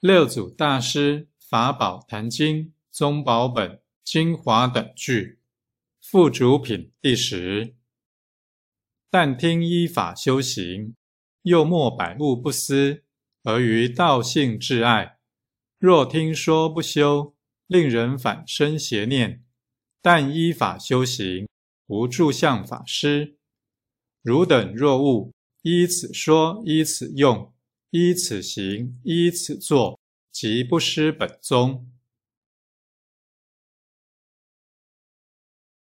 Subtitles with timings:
[0.00, 5.40] 六祖大师法宝坛经宗宝本精华等句，
[6.00, 7.74] 附主品第十。
[9.10, 10.94] 但听依法修行，
[11.42, 13.02] 又莫百物不思，
[13.42, 15.18] 而于道性至爱。
[15.80, 17.34] 若听说不修，
[17.66, 19.42] 令人反生邪念。
[20.00, 21.48] 但依法修行，
[21.88, 23.36] 无住相法师。
[24.22, 27.52] 汝等若悟，依此说，依此用，
[27.90, 29.98] 依此行，依此做，
[30.30, 31.90] 即不失本宗。